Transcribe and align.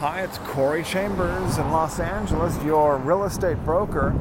Hi, 0.00 0.22
it's 0.22 0.38
Corey 0.38 0.82
Chambers 0.82 1.58
in 1.58 1.70
Los 1.70 2.00
Angeles, 2.00 2.56
your 2.64 2.96
real 2.96 3.24
estate 3.24 3.62
broker 3.66 4.12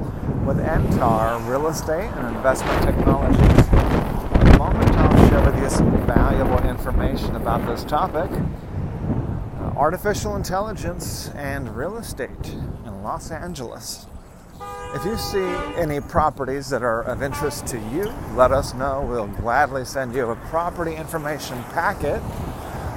with 0.46 0.58
Entar 0.58 1.50
Real 1.50 1.70
Estate 1.70 2.11
and 2.17 2.35
Investment 2.35 2.83
Technologies. 2.83 3.40
In 3.40 4.47
a 4.50 4.57
moment, 4.57 4.92
I'll 4.97 5.29
share 5.29 5.45
with 5.45 5.57
you 5.57 5.69
some 5.69 6.05
valuable 6.05 6.61
information 6.67 7.33
about 7.37 7.65
this 7.65 7.85
topic 7.85 8.29
uh, 8.29 9.71
artificial 9.77 10.36
intelligence 10.36 11.30
and 11.30 11.73
real 11.73 11.96
estate 11.96 12.50
in 12.86 13.02
Los 13.02 13.32
Angeles. 13.32 14.05
If 14.93 15.05
you 15.05 15.16
see 15.16 15.48
any 15.77 16.02
properties 16.02 16.68
that 16.71 16.84
are 16.84 17.04
of 17.04 17.23
interest 17.23 17.68
to 17.68 17.80
you, 17.93 18.14
let 18.36 18.52
us 18.52 18.73
know. 18.73 19.07
We'll 19.09 19.27
gladly 19.27 19.86
send 19.86 20.14
you 20.14 20.30
a 20.30 20.36
property 20.36 20.98
information 20.98 21.64
packet 21.71 22.21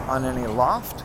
on 0.08 0.24
any 0.24 0.48
loft 0.48 1.04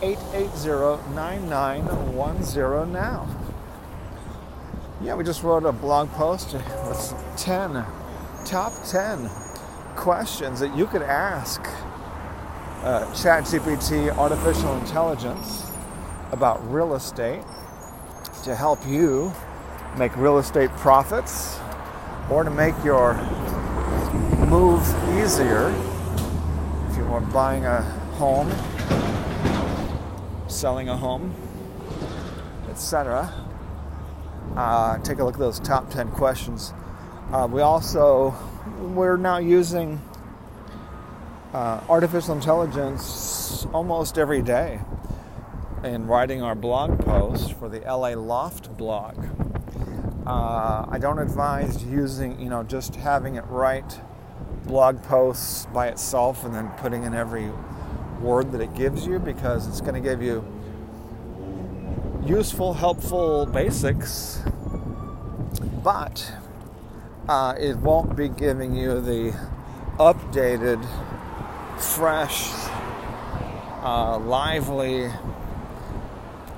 9910 0.00 2.92
now. 2.92 3.26
Yeah, 5.02 5.16
we 5.16 5.24
just 5.24 5.42
wrote 5.42 5.64
a 5.64 5.72
blog 5.72 6.08
post 6.12 6.54
with 6.54 7.34
10 7.36 7.84
top 8.44 8.72
10 8.86 9.28
questions 9.96 10.60
that 10.60 10.76
you 10.76 10.86
could 10.86 11.02
ask 11.02 11.60
uh, 12.82 13.04
ChatGPT 13.12 14.16
artificial 14.16 14.78
intelligence 14.78 15.64
about 16.30 16.64
real 16.72 16.94
estate 16.94 17.42
to 18.44 18.54
help 18.54 18.86
you 18.86 19.32
make 19.98 20.16
real 20.16 20.38
estate 20.38 20.70
profits 20.76 21.58
or 22.30 22.44
to 22.44 22.50
make 22.50 22.76
your 22.84 23.14
move 24.46 24.80
easier 25.18 25.74
if 26.88 26.96
you 26.96 27.02
are 27.12 27.20
buying 27.32 27.64
a 27.64 27.82
home 28.14 28.48
selling 30.48 30.88
a 30.88 30.96
home, 30.96 31.34
etc. 32.70 33.32
Uh, 34.56 34.98
take 34.98 35.18
a 35.18 35.24
look 35.24 35.34
at 35.34 35.40
those 35.40 35.60
top 35.60 35.90
10 35.90 36.10
questions. 36.12 36.72
Uh, 37.32 37.46
we 37.50 37.60
also, 37.60 38.34
we're 38.80 39.16
now 39.16 39.38
using 39.38 40.00
uh, 41.52 41.80
artificial 41.88 42.34
intelligence 42.34 43.66
almost 43.72 44.18
every 44.18 44.42
day 44.42 44.80
in 45.84 46.06
writing 46.06 46.42
our 46.42 46.54
blog 46.54 46.98
post 47.04 47.52
for 47.54 47.68
the 47.68 47.80
LA 47.80 48.14
Loft 48.14 48.76
blog. 48.76 49.16
Uh, 50.26 50.86
I 50.88 50.98
don't 50.98 51.18
advise 51.18 51.84
using, 51.84 52.40
you 52.40 52.50
know, 52.50 52.62
just 52.62 52.96
having 52.96 53.36
it 53.36 53.44
write 53.48 54.00
blog 54.66 55.02
posts 55.02 55.66
by 55.72 55.88
itself 55.88 56.44
and 56.44 56.54
then 56.54 56.68
putting 56.78 57.04
in 57.04 57.14
every 57.14 57.50
word 58.20 58.52
that 58.52 58.60
it 58.60 58.74
gives 58.74 59.06
you 59.06 59.18
because 59.18 59.66
it's 59.66 59.80
going 59.80 59.94
to 59.94 60.00
give 60.00 60.22
you 60.22 60.44
useful, 62.26 62.74
helpful 62.74 63.46
basics, 63.46 64.42
but 65.82 66.32
uh, 67.28 67.54
it 67.58 67.76
won't 67.78 68.16
be 68.16 68.28
giving 68.28 68.74
you 68.74 69.00
the 69.00 69.34
updated, 69.98 70.84
fresh, 71.78 72.50
uh, 73.82 74.18
lively, 74.18 75.10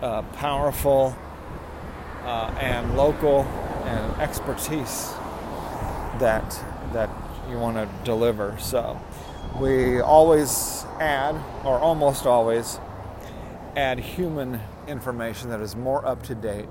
uh, 0.03 0.23
powerful, 0.35 1.17
uh, 2.25 2.55
and 2.61 2.97
local 2.97 3.43
and 3.85 4.21
expertise 4.21 5.13
that 6.19 6.63
that 6.93 7.11
you 7.49 7.59
want 7.59 7.77
to 7.77 7.89
deliver. 8.05 8.57
So 8.59 9.01
we 9.59 10.01
always 10.01 10.85
add, 10.99 11.35
or 11.65 11.79
almost 11.79 12.27
always, 12.27 12.79
add 13.77 13.99
human 13.99 14.61
information 14.87 15.51
that 15.51 15.61
is 15.61 15.77
more 15.77 16.05
up 16.07 16.23
to 16.25 16.35
date 16.35 16.69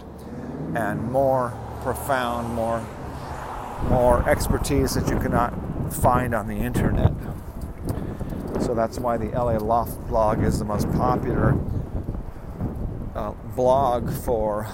and 0.76 1.12
more 1.12 1.54
profound, 1.82 2.54
more 2.54 2.86
more 3.84 4.28
expertise 4.30 4.94
that 4.96 5.10
you 5.10 5.18
cannot 5.20 5.54
find 5.94 6.36
on 6.36 6.48
the 6.48 6.56
internet. 6.56 7.14
So 8.62 8.74
that's 8.74 9.00
why 9.00 9.18
the 9.18 9.28
LA 9.28 9.58
Loft 9.58 10.08
blog 10.08 10.44
is 10.44 10.60
the 10.60 10.66
most 10.66 10.92
popular 10.92 11.58
uh, 13.16 13.32
blog 13.56 14.12
for 14.12 14.68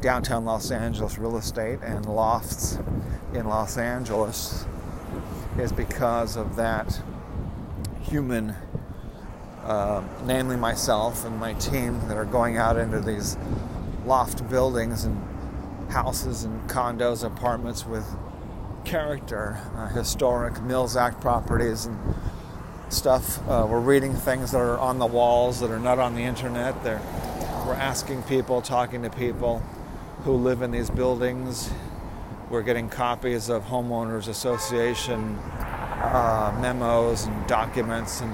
downtown 0.00 0.44
Los 0.44 0.70
Angeles 0.70 1.18
real 1.18 1.36
estate 1.36 1.78
and 1.82 2.06
lofts 2.06 2.78
in 3.32 3.46
Los 3.46 3.78
Angeles 3.78 4.66
is 5.58 5.72
because 5.72 6.36
of 6.36 6.56
that 6.56 7.00
human, 8.04 8.54
uh, 9.64 10.02
namely 10.24 10.56
myself 10.56 11.24
and 11.24 11.38
my 11.38 11.54
team, 11.54 12.00
that 12.08 12.16
are 12.16 12.24
going 12.24 12.56
out 12.56 12.76
into 12.76 13.00
these 13.00 13.36
loft 14.04 14.48
buildings 14.48 15.04
and 15.04 15.20
houses 15.90 16.44
and 16.44 16.68
condos, 16.68 17.24
apartments 17.24 17.86
with 17.86 18.04
character, 18.84 19.58
uh, 19.76 19.88
historic 19.88 20.60
Mills 20.62 20.96
Act 20.96 21.20
properties 21.20 21.86
and 21.86 21.98
stuff. 22.90 23.38
Uh, 23.48 23.66
we're 23.68 23.80
reading 23.80 24.14
things 24.14 24.52
that 24.52 24.58
are 24.58 24.78
on 24.78 24.98
the 24.98 25.06
walls 25.06 25.60
that 25.60 25.70
are 25.70 25.78
not 25.78 25.98
on 25.98 26.14
the 26.14 26.22
internet. 26.22 26.82
They're, 26.84 27.00
we're 27.66 27.74
asking 27.74 28.22
people, 28.24 28.60
talking 28.60 29.02
to 29.02 29.10
people 29.10 29.60
who 30.24 30.32
live 30.32 30.62
in 30.62 30.70
these 30.70 30.90
buildings. 30.90 31.70
We're 32.50 32.62
getting 32.62 32.88
copies 32.90 33.48
of 33.48 33.64
homeowners 33.64 34.28
association 34.28 35.38
uh, 36.04 36.56
memos 36.60 37.24
and 37.24 37.46
documents 37.46 38.20
and 38.20 38.32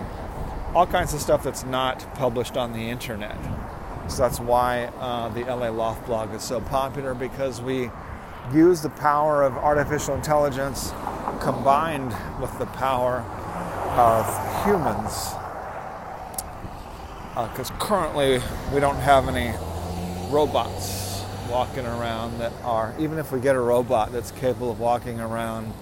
all 0.75 0.87
kinds 0.87 1.15
of 1.15 1.21
stuff 1.21 1.43
that's 1.43 1.65
not 1.65 2.15
published 2.15 2.57
on 2.57 2.73
the 2.73 2.91
internet. 2.91 3.37
So 4.09 4.23
that's 4.23 4.41
why 4.41 4.87
uh, 4.99 5.29
the 5.31 5.45
LA 5.45 5.69
Loft 5.69 6.07
blog 6.07 6.35
is 6.35 6.43
so 6.43 6.61
popular 6.61 7.15
because 7.15 7.61
we 7.61 7.91
use 8.53 8.83
the 8.83 8.91
power 8.91 9.43
of 9.43 9.55
artificial 9.55 10.15
intelligence 10.15 10.93
combined 11.41 12.15
with 12.41 12.57
the 12.59 12.67
power 12.67 13.21
of 13.97 14.27
humans. 14.65 15.31
Because 17.35 17.71
uh, 17.71 17.77
currently 17.79 18.41
we 18.73 18.81
don't 18.81 18.97
have 18.97 19.29
any 19.29 19.53
robots 20.31 21.25
walking 21.49 21.87
around 21.87 22.39
that 22.39 22.53
are, 22.63 22.95
even 22.99 23.19
if 23.19 23.33
we 23.33 23.41
get 23.41 23.57
a 23.57 23.61
robot 23.61 24.13
that's 24.13 24.31
capable 24.33 24.71
of 24.71 24.81
walking 24.81 25.21
around 25.21 25.73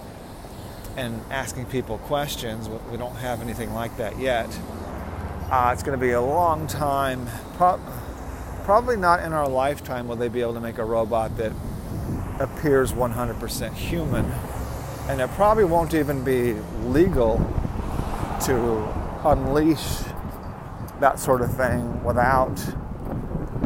and 0.99 1.21
asking 1.31 1.65
people 1.67 1.97
questions. 1.99 2.67
We 2.91 2.97
don't 2.97 3.15
have 3.15 3.41
anything 3.41 3.73
like 3.73 3.95
that 3.97 4.19
yet. 4.19 4.47
Uh, 5.49 5.71
it's 5.73 5.81
going 5.81 5.97
to 5.97 6.05
be 6.05 6.11
a 6.11 6.21
long 6.21 6.67
time. 6.67 7.25
Pro- 7.55 7.79
probably 8.65 8.97
not 8.97 9.23
in 9.23 9.31
our 9.31 9.47
lifetime 9.47 10.09
will 10.09 10.17
they 10.17 10.27
be 10.27 10.41
able 10.41 10.55
to 10.55 10.59
make 10.59 10.77
a 10.77 10.83
robot 10.83 11.37
that 11.37 11.53
appears 12.39 12.91
100% 12.91 13.73
human. 13.73 14.25
And 15.07 15.21
it 15.21 15.29
probably 15.31 15.63
won't 15.63 15.93
even 15.93 16.23
be 16.23 16.53
legal 16.83 17.37
to 18.45 18.87
unleash 19.23 19.99
that 20.99 21.17
sort 21.17 21.41
of 21.41 21.55
thing 21.55 22.03
without 22.03 22.61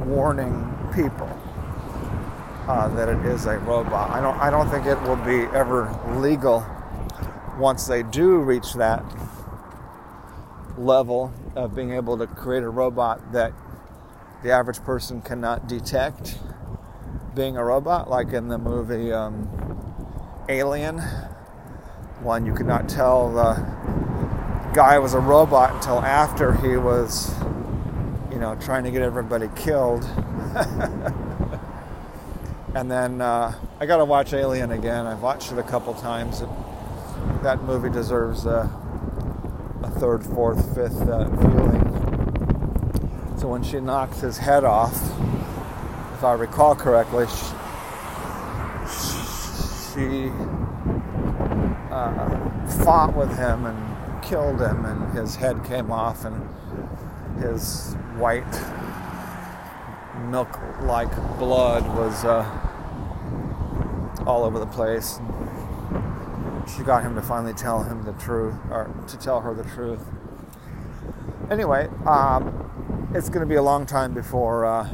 warning 0.06 0.72
people 0.94 1.30
uh, 2.68 2.88
that 2.90 3.10
it 3.10 3.26
is 3.26 3.48
a 3.48 3.58
robot. 3.60 4.12
I 4.12 4.22
don't. 4.22 4.38
I 4.40 4.50
don't 4.50 4.70
think 4.70 4.86
it 4.86 5.02
will 5.02 5.18
be 5.18 5.42
ever 5.56 5.92
legal 6.16 6.66
once 7.58 7.88
they 7.88 8.04
do 8.04 8.38
reach 8.38 8.74
that 8.74 9.04
level 10.78 11.32
of 11.56 11.76
being 11.76 11.92
able 11.92 12.18
to 12.18 12.28
create 12.28 12.64
a 12.64 12.70
robot 12.70 13.32
that 13.32 13.54
the 14.44 14.52
average 14.52 14.84
person 14.84 15.22
cannot 15.22 15.68
detect 15.68 16.38
being 17.36 17.58
a 17.58 17.64
robot, 17.64 18.10
like 18.10 18.34
in 18.34 18.48
the 18.48 18.58
movie 18.58 19.12
um, 19.12 19.50
Alien, 20.50 21.00
one 22.22 22.46
you 22.46 22.54
could 22.54 22.68
not 22.68 22.90
tell 22.90 23.34
the 23.34 23.54
guy 24.74 25.00
was 25.00 25.14
a 25.14 25.20
robot 25.20 25.74
until 25.76 26.00
after 26.00 26.54
he 26.54 26.78
was, 26.78 27.34
you 28.32 28.40
know, 28.40 28.56
trying 28.56 28.84
to 28.84 28.92
get 28.92 29.02
everybody 29.02 29.50
killed. 29.56 30.04
and 32.76 32.90
then 32.90 33.22
uh, 33.22 33.54
I 33.80 33.86
got 33.86 33.98
to 33.98 34.06
watch 34.06 34.34
Alien 34.34 34.72
again. 34.72 35.06
I've 35.06 35.22
watched 35.22 35.52
it 35.52 35.58
a 35.58 35.64
couple 35.64 35.94
times. 35.94 36.44
That 37.44 37.62
movie 37.64 37.90
deserves 37.90 38.46
a, 38.46 38.70
a 39.84 39.90
third, 40.00 40.24
fourth, 40.24 40.74
fifth 40.74 41.02
uh, 41.02 41.28
viewing. 41.28 41.84
So 43.38 43.50
when 43.50 43.62
she 43.64 43.82
knocks 43.82 44.22
his 44.22 44.38
head 44.38 44.64
off, 44.64 44.96
if 46.14 46.24
I 46.24 46.34
recall 46.34 46.74
correctly, 46.74 47.26
she 48.88 50.32
uh, 51.92 52.30
fought 52.86 53.14
with 53.14 53.38
him 53.38 53.66
and 53.66 54.24
killed 54.24 54.62
him, 54.62 54.86
and 54.86 55.12
his 55.18 55.36
head 55.36 55.66
came 55.66 55.92
off, 55.92 56.24
and 56.24 56.48
his 57.42 57.94
white 58.16 58.46
milk 60.30 60.58
like 60.84 61.14
blood 61.38 61.86
was 61.98 62.24
uh, 62.24 62.46
all 64.26 64.46
over 64.46 64.60
the 64.60 64.66
place. 64.66 65.20
She 66.68 66.84
got 66.84 67.04
him 67.04 67.16
to 67.16 67.22
finally 67.22 67.54
tell 67.54 67.84
him 67.84 68.04
the 68.04 68.14
truth, 68.14 68.56
or 68.70 68.94
to 69.08 69.18
tell 69.18 69.42
her 69.42 69.54
the 69.54 69.64
truth. 69.64 70.02
Anyway, 71.52 71.90
um, 72.06 73.12
it's 73.14 73.30
going 73.30 73.42
to 73.42 73.46
be 73.46 73.56
a 73.56 73.62
long 73.62 73.86
time 73.86 74.14
before 74.14 74.66
uh, 74.66 74.90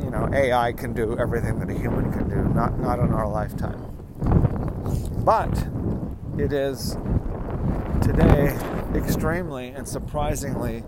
you 0.00 0.10
know 0.10 0.28
AI 0.32 0.72
can 0.72 0.92
do 0.92 1.18
everything 1.18 1.58
that 1.60 1.70
a 1.70 1.78
human 1.78 2.12
can 2.12 2.28
do. 2.28 2.36
Not 2.54 2.78
not 2.78 2.98
in 2.98 3.12
our 3.12 3.28
lifetime, 3.28 3.80
but 5.24 5.68
it 6.38 6.52
is 6.52 6.96
today 8.02 8.58
extremely 8.94 9.68
and 9.68 9.88
surprisingly 9.88 10.82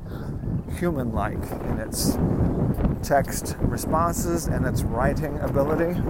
human 0.79 1.13
like 1.13 1.43
in 1.63 1.79
its 1.79 2.19
text 3.03 3.57
responses 3.61 4.47
and 4.47 4.67
its 4.67 4.83
writing 4.83 5.39
ability. 5.41 6.01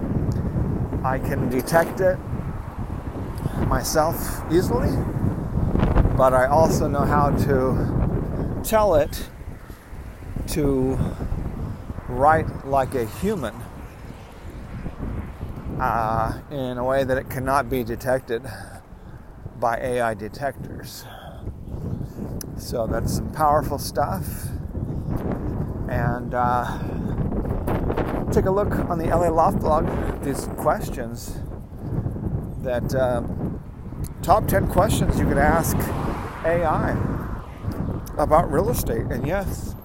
I 1.03 1.19
can 1.19 1.49
detect 1.49 2.01
it 2.01 2.17
myself 3.69 4.41
easily, 4.51 4.89
but 6.17 6.33
I 6.33 6.47
also 6.47 6.87
know 6.87 7.05
how 7.05 7.29
to 7.29 8.61
tell 8.63 8.95
it 8.95 9.29
to 10.47 10.97
write 12.07 12.65
like 12.65 12.95
a 12.95 13.05
human 13.05 13.53
uh, 15.79 16.39
in 16.49 16.79
a 16.79 16.83
way 16.83 17.03
that 17.03 17.19
it 17.19 17.29
cannot 17.29 17.69
be 17.69 17.83
detected 17.83 18.41
by 19.59 19.77
AI 19.77 20.15
detectors. 20.15 21.05
So 22.57 22.87
that's 22.87 23.17
some 23.17 23.31
powerful 23.31 23.77
stuff. 23.77 24.25
And 25.87 26.33
uh, 26.33 26.79
take 28.31 28.45
a 28.45 28.51
look 28.51 28.71
on 28.89 28.97
the 28.97 29.05
LA 29.05 29.29
Loft 29.29 29.59
blog, 29.59 29.87
these 30.23 30.47
questions 30.57 31.39
that 32.63 32.93
uh, 32.93 33.21
top 34.21 34.47
10 34.47 34.67
questions 34.67 35.19
you 35.19 35.27
could 35.27 35.37
ask 35.37 35.77
AI 36.45 36.91
about 38.17 38.51
real 38.51 38.69
estate. 38.69 39.05
And 39.09 39.25
yes, 39.25 39.75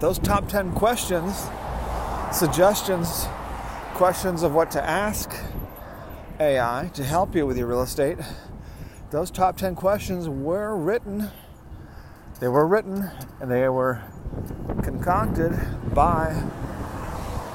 those 0.00 0.18
top 0.18 0.48
10 0.48 0.72
questions, 0.72 1.46
suggestions, 2.32 3.26
questions 3.94 4.42
of 4.42 4.54
what 4.54 4.70
to 4.72 4.82
ask 4.82 5.32
AI 6.40 6.90
to 6.94 7.04
help 7.04 7.34
you 7.34 7.46
with 7.46 7.56
your 7.56 7.66
real 7.66 7.82
estate, 7.82 8.18
those 9.10 9.30
top 9.30 9.56
10 9.56 9.74
questions 9.74 10.28
were 10.28 10.76
written 10.76 11.30
they 12.40 12.48
were 12.48 12.66
written 12.66 13.10
and 13.40 13.50
they 13.50 13.68
were 13.68 14.02
concocted 14.82 15.52
by 15.94 16.34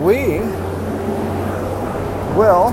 we 0.00 0.38
will 2.36 2.70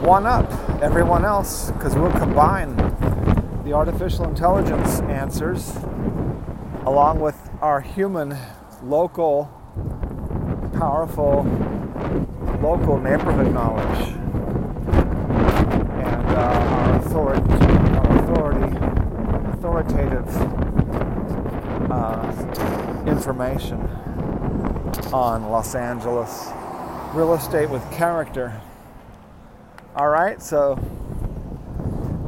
one 0.00 0.26
up 0.26 0.50
everyone 0.80 1.26
else 1.26 1.70
because 1.72 1.94
we'll 1.94 2.10
combine 2.12 2.74
the 3.64 3.74
artificial 3.74 4.24
intelligence 4.24 5.00
answers 5.00 5.76
along 6.86 7.20
with 7.20 7.36
our 7.60 7.82
human, 7.82 8.34
local, 8.82 9.50
powerful, 10.78 11.44
local 12.62 12.98
neighborhood 12.98 13.52
knowledge 13.52 14.14
and 15.28 16.30
uh, 16.30 16.38
our 16.38 16.96
authority, 16.96 17.42
our 17.96 18.24
authority, 18.24 18.76
authoritative 19.52 20.28
uh, 21.90 22.32
information 23.28 23.78
on 25.12 25.50
Los 25.50 25.74
Angeles 25.74 26.48
real 27.12 27.34
estate 27.34 27.68
with 27.68 27.82
character. 27.92 28.58
All 29.94 30.08
right, 30.08 30.40
so 30.40 30.76